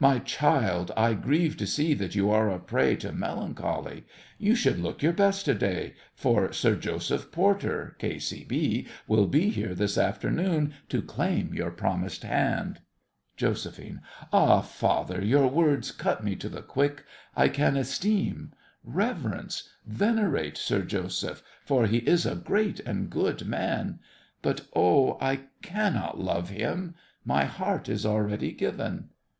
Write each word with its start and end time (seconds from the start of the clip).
My 0.00 0.18
child, 0.18 0.90
I 0.96 1.14
grieve 1.14 1.56
to 1.58 1.66
see 1.66 1.94
that 1.94 2.16
you 2.16 2.28
are 2.28 2.50
a 2.50 2.58
prey 2.58 2.96
to 2.96 3.12
melancholy. 3.12 4.04
You 4.36 4.56
should 4.56 4.80
look 4.80 5.00
your 5.00 5.12
best 5.12 5.44
to 5.44 5.54
day, 5.54 5.94
for 6.12 6.52
Sir 6.52 6.74
Joseph 6.74 7.30
Porter, 7.30 7.94
K.C.B., 8.00 8.88
will 9.06 9.28
be 9.28 9.50
here 9.50 9.76
this 9.76 9.96
afternoon 9.96 10.74
to 10.88 11.00
claim 11.00 11.54
your 11.54 11.70
promised 11.70 12.24
hand. 12.24 12.80
JOS. 13.36 13.78
Ah, 14.32 14.60
father, 14.60 15.22
your 15.24 15.46
words 15.46 15.92
cut 15.92 16.24
me 16.24 16.34
to 16.34 16.48
the 16.48 16.62
quick. 16.62 17.04
I 17.36 17.48
can 17.48 17.76
esteem— 17.76 18.52
reverence—venerate 18.82 20.56
Sir 20.56 20.82
Joseph, 20.82 21.44
for 21.64 21.86
he 21.86 21.98
is 21.98 22.26
a 22.26 22.34
great 22.34 22.80
and 22.80 23.08
good 23.08 23.46
man; 23.46 24.00
but 24.42 24.62
oh, 24.74 25.16
I 25.20 25.42
cannot 25.62 26.18
love 26.18 26.48
him! 26.50 26.96
My 27.24 27.44
heart 27.44 27.88
is 27.88 28.04
already 28.04 28.50
given. 28.50 29.10